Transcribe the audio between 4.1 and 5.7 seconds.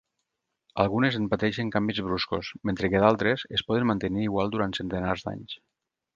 igual durant centenars d'anys.